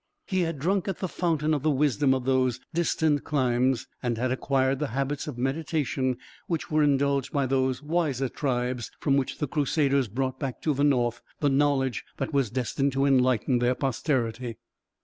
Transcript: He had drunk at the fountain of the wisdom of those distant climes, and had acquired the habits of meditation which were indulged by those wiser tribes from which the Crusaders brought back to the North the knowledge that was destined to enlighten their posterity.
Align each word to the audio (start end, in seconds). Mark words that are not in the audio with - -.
He 0.25 0.39
had 0.41 0.57
drunk 0.57 0.87
at 0.87 0.97
the 0.97 1.07
fountain 1.07 1.53
of 1.53 1.61
the 1.61 1.69
wisdom 1.69 2.15
of 2.15 2.25
those 2.25 2.59
distant 2.73 3.23
climes, 3.23 3.85
and 4.01 4.17
had 4.17 4.31
acquired 4.31 4.79
the 4.79 4.87
habits 4.97 5.27
of 5.27 5.37
meditation 5.37 6.17
which 6.47 6.71
were 6.71 6.81
indulged 6.81 7.31
by 7.31 7.45
those 7.45 7.83
wiser 7.83 8.27
tribes 8.27 8.89
from 8.99 9.15
which 9.15 9.37
the 9.37 9.47
Crusaders 9.47 10.07
brought 10.07 10.39
back 10.39 10.59
to 10.63 10.73
the 10.73 10.83
North 10.83 11.21
the 11.39 11.49
knowledge 11.49 12.03
that 12.17 12.33
was 12.33 12.49
destined 12.49 12.93
to 12.93 13.05
enlighten 13.05 13.59
their 13.59 13.75
posterity. 13.75 14.57